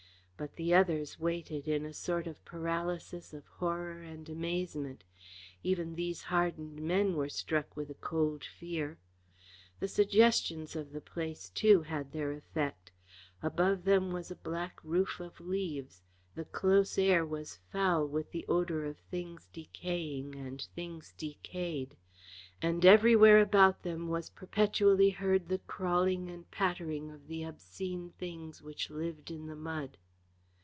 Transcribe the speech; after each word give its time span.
But 0.43 0.55
the 0.55 0.73
others 0.73 1.19
waited 1.19 1.67
in 1.67 1.85
a 1.85 1.93
sort 1.93 2.25
of 2.25 2.43
paralysis 2.45 3.31
of 3.31 3.45
horror 3.45 4.01
and 4.01 4.27
amazement. 4.27 5.03
Even 5.61 5.93
these 5.93 6.23
hardened 6.23 6.81
men 6.81 7.13
were 7.15 7.29
struck 7.29 7.77
with 7.77 7.91
a 7.91 8.01
cold 8.01 8.43
fear. 8.43 8.97
The 9.79 9.87
suggestions 9.87 10.75
of 10.75 10.93
the 10.93 10.99
place, 10.99 11.49
too, 11.51 11.83
had 11.83 12.11
their 12.11 12.31
effect. 12.31 12.89
Above 13.43 13.83
them 13.83 14.11
was 14.11 14.31
a 14.31 14.35
black 14.35 14.83
roof 14.83 15.19
of 15.19 15.39
leaves, 15.39 16.01
the 16.33 16.45
close 16.45 16.97
air 16.97 17.23
was 17.23 17.59
foul 17.71 18.07
with 18.07 18.31
the 18.31 18.43
odour 18.47 18.83
of 18.85 18.97
things 18.97 19.47
decaying 19.53 20.33
and 20.35 20.59
things 20.73 21.13
decayed, 21.19 21.95
and 22.63 22.83
everywhere 22.83 23.39
about 23.39 23.83
them 23.83 24.07
was 24.07 24.31
perpetually 24.31 25.11
heard 25.11 25.49
the 25.49 25.59
crawling 25.59 26.31
and 26.31 26.49
pattering 26.49 27.11
of 27.11 27.27
the 27.27 27.43
obscene 27.43 28.13
things 28.17 28.63
which 28.63 28.89
lived 28.89 29.29
in 29.29 29.45
the 29.45 29.55
mud. 29.55 29.99